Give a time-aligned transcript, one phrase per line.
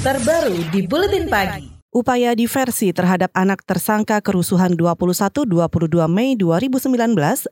[0.00, 1.68] terbaru di Buletin Pagi.
[1.92, 5.44] Upaya diversi terhadap anak tersangka kerusuhan 21-22
[6.08, 6.88] Mei 2019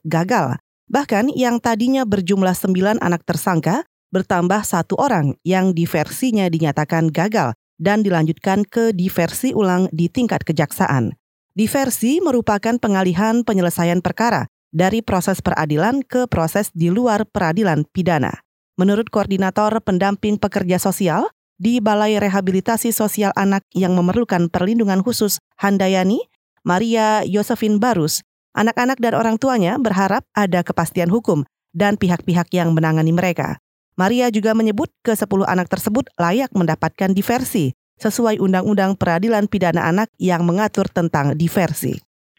[0.09, 0.57] gagal.
[0.89, 8.01] Bahkan yang tadinya berjumlah 9 anak tersangka bertambah satu orang yang diversinya dinyatakan gagal dan
[8.01, 11.13] dilanjutkan ke diversi ulang di tingkat kejaksaan.
[11.53, 18.41] Diversi merupakan pengalihan penyelesaian perkara dari proses peradilan ke proses di luar peradilan pidana.
[18.81, 21.29] Menurut Koordinator Pendamping Pekerja Sosial
[21.59, 26.23] di Balai Rehabilitasi Sosial Anak yang memerlukan perlindungan khusus Handayani,
[26.63, 28.23] Maria Yosefin Barus,
[28.55, 31.43] anak-anak dan orang tuanya berharap ada kepastian hukum
[31.75, 33.59] dan pihak-pihak yang menangani mereka.
[33.99, 40.47] Maria juga menyebut ke-10 anak tersebut layak mendapatkan diversi sesuai Undang-Undang Peradilan Pidana Anak yang
[40.47, 41.99] mengatur tentang diversi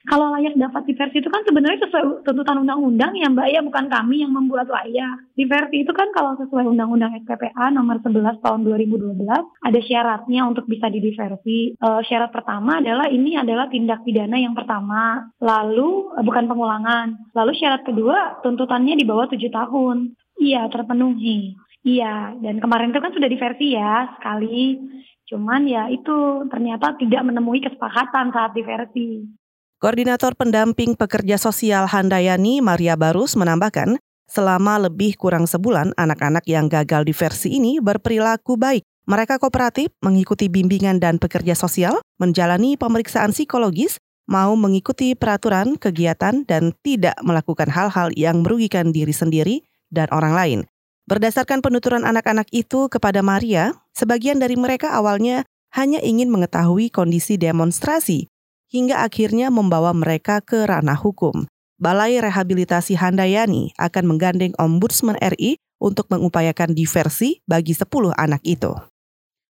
[0.10, 4.26] kalau layak dapat diversi itu kan sebenarnya sesuai tuntutan undang-undang ya Mbak ya bukan kami
[4.26, 5.30] yang membuat layak.
[5.38, 9.22] Diversi itu kan kalau sesuai undang-undang SPPA nomor 11 tahun 2012
[9.62, 11.78] ada syaratnya untuk bisa didiversi.
[11.78, 17.14] E, syarat pertama adalah ini adalah tindak pidana yang pertama, lalu e, bukan pengulangan.
[17.38, 20.18] Lalu syarat kedua tuntutannya di bawah 7 tahun.
[20.42, 21.54] Iya, terpenuhi.
[21.86, 24.76] Iya, dan kemarin itu kan sudah diversi ya sekali.
[25.30, 29.22] Cuman ya itu ternyata tidak menemui kesepakatan saat diversi.
[29.80, 33.96] Koordinator Pendamping Pekerja Sosial Handayani Maria Barus menambahkan,
[34.28, 38.84] selama lebih kurang sebulan anak-anak yang gagal di versi ini berperilaku baik.
[39.08, 46.76] Mereka kooperatif, mengikuti bimbingan dan pekerja sosial, menjalani pemeriksaan psikologis, mau mengikuti peraturan, kegiatan, dan
[46.84, 50.60] tidak melakukan hal-hal yang merugikan diri sendiri dan orang lain.
[51.08, 58.28] Berdasarkan penuturan anak-anak itu kepada Maria, sebagian dari mereka awalnya hanya ingin mengetahui kondisi demonstrasi
[58.70, 61.50] hingga akhirnya membawa mereka ke ranah hukum.
[61.82, 68.76] Balai Rehabilitasi Handayani akan menggandeng Ombudsman RI untuk mengupayakan diversi bagi 10 anak itu.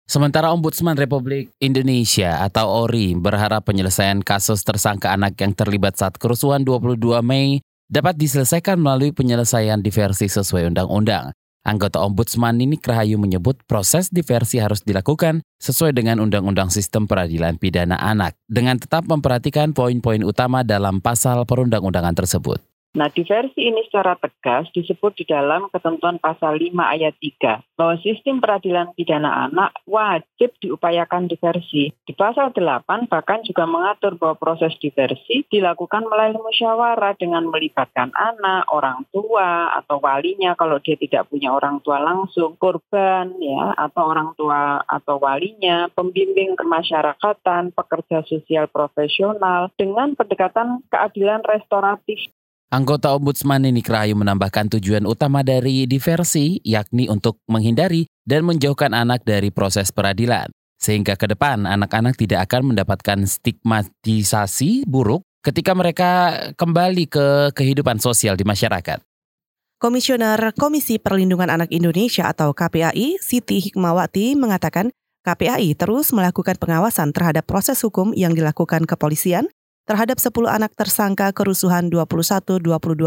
[0.05, 6.61] Sementara Ombudsman Republik Indonesia atau ORI berharap penyelesaian kasus tersangka anak yang terlibat saat kerusuhan
[6.61, 11.33] 22 Mei dapat diselesaikan melalui penyelesaian diversi sesuai undang-undang.
[11.65, 17.97] Anggota Ombudsman Nini Rahayu menyebut proses diversi harus dilakukan sesuai dengan Undang-Undang Sistem Peradilan Pidana
[17.97, 22.61] Anak dengan tetap memperhatikan poin-poin utama dalam pasal perundang-undangan tersebut.
[22.95, 28.39] Nah, diversi ini secara tegas disebut di dalam ketentuan pasal 5 ayat 3 bahwa sistem
[28.39, 31.91] peradilan pidana anak wajib diupayakan diversi.
[31.91, 38.71] Di pasal 8 bahkan juga mengatur bahwa proses diversi dilakukan melalui musyawarah dengan melibatkan anak,
[38.71, 44.31] orang tua atau walinya kalau dia tidak punya orang tua langsung, korban ya atau orang
[44.39, 52.23] tua atau walinya, pembimbing kemasyarakatan, pekerja sosial profesional dengan pendekatan keadilan restoratif
[52.73, 59.21] Anggota Ombudsman Nini Krayu menambahkan tujuan utama dari diversi yakni untuk menghindari dan menjauhkan anak
[59.21, 60.49] dari proses peradilan.
[60.81, 66.09] Sehingga ke depan anak-anak tidak akan mendapatkan stigmatisasi buruk ketika mereka
[66.57, 68.97] kembali ke kehidupan sosial di masyarakat.
[69.77, 74.89] Komisioner Komisi Perlindungan Anak Indonesia atau KPAI, Siti Hikmawati mengatakan
[75.21, 79.45] KPAI terus melakukan pengawasan terhadap proses hukum yang dilakukan kepolisian
[79.85, 82.61] terhadap 10 anak tersangka kerusuhan 21-22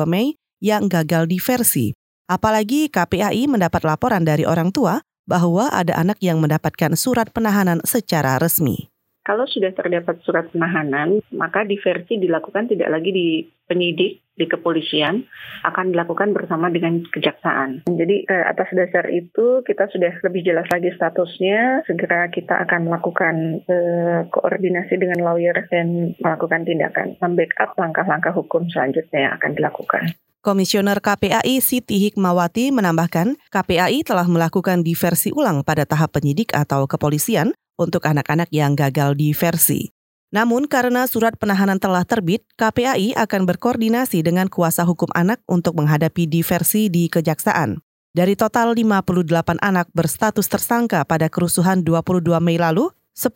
[0.09, 1.95] Mei yang gagal diversi.
[2.29, 8.41] Apalagi KPAI mendapat laporan dari orang tua bahwa ada anak yang mendapatkan surat penahanan secara
[8.41, 8.88] resmi.
[9.29, 13.29] Kalau sudah terdapat surat penahanan, maka diversi dilakukan tidak lagi di
[13.69, 15.29] penyidik, di kepolisian,
[15.69, 17.85] akan dilakukan bersama dengan kejaksaan.
[17.85, 23.61] Jadi eh, atas dasar itu kita sudah lebih jelas lagi statusnya, segera kita akan melakukan
[23.69, 30.17] eh, koordinasi dengan lawyer dan melakukan tindakan, membackup langkah-langkah hukum selanjutnya yang akan dilakukan.
[30.41, 37.53] Komisioner KPAI Siti Hikmawati menambahkan, KPAI telah melakukan diversi ulang pada tahap penyidik atau kepolisian
[37.79, 39.95] untuk anak-anak yang gagal diversi.
[40.29, 46.29] Namun karena surat penahanan telah terbit, KPAI akan berkoordinasi dengan kuasa hukum anak untuk menghadapi
[46.29, 47.81] diversi di kejaksaan.
[48.13, 53.33] Dari total 58 anak berstatus tersangka pada kerusuhan 22 Mei lalu, 10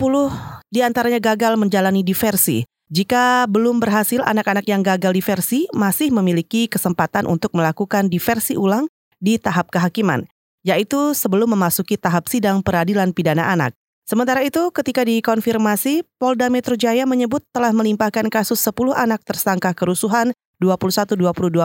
[0.68, 2.68] di antaranya gagal menjalani diversi.
[2.92, 8.84] Jika belum berhasil, anak-anak yang gagal diversi masih memiliki kesempatan untuk melakukan diversi ulang
[9.16, 10.28] di tahap kehakiman,
[10.60, 13.72] yaitu sebelum memasuki tahap sidang peradilan pidana anak.
[14.12, 20.36] Sementara itu, ketika dikonfirmasi, Polda Metro Jaya menyebut telah melimpahkan kasus 10 anak tersangka kerusuhan
[20.60, 21.16] 21-22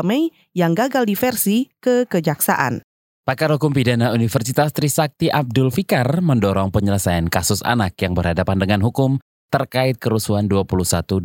[0.08, 2.88] Mei yang gagal diversi ke kejaksaan.
[3.28, 9.20] Pakar Hukum Pidana Universitas Trisakti Abdul Fikar mendorong penyelesaian kasus anak yang berhadapan dengan hukum
[9.52, 11.20] terkait kerusuhan 21-22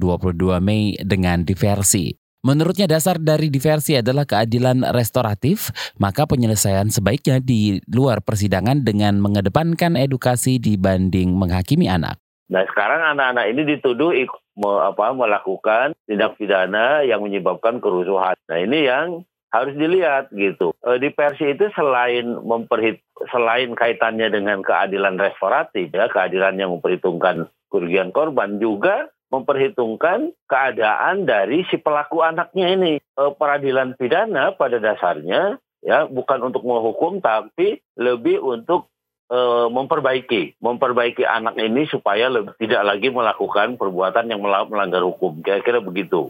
[0.58, 2.18] Mei dengan diversi.
[2.42, 5.70] Menurutnya dasar dari diversi adalah keadilan restoratif,
[6.02, 12.18] maka penyelesaian sebaiknya di luar persidangan dengan mengedepankan edukasi dibanding menghakimi anak.
[12.50, 14.10] Nah sekarang anak-anak ini dituduh
[14.58, 18.34] apa, melakukan tindak pidana yang menyebabkan kerusuhan.
[18.50, 19.22] Nah ini yang
[19.54, 20.74] harus dilihat gitu.
[20.82, 28.10] E, di itu selain memperhit selain kaitannya dengan keadilan restoratif ya, keadilan yang memperhitungkan kerugian
[28.10, 32.92] korban juga memperhitungkan keadaan dari si pelaku anaknya ini.
[33.00, 38.92] E, peradilan pidana pada dasarnya ya bukan untuk menghukum tapi lebih untuk
[39.32, 39.38] e,
[39.72, 45.40] memperbaiki, memperbaiki anak ini supaya lebih, tidak lagi melakukan perbuatan yang melanggar hukum.
[45.40, 46.28] Kira-kira begitu.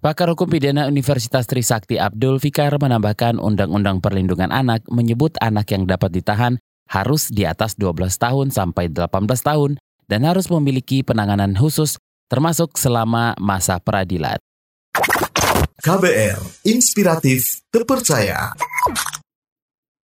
[0.00, 6.16] Pakar Hukum Pidana Universitas Trisakti Abdul Fikar menambahkan Undang-Undang Perlindungan Anak menyebut anak yang dapat
[6.16, 6.56] ditahan
[6.88, 9.12] harus di atas 12 tahun sampai 18
[9.44, 9.76] tahun
[10.08, 12.00] dan harus memiliki penanganan khusus
[12.30, 14.38] termasuk selama masa peradilan.
[15.82, 16.38] KBR,
[16.70, 18.54] inspiratif, terpercaya.